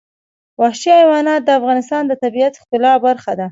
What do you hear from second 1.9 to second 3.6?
د طبیعت د ښکلا برخه ده.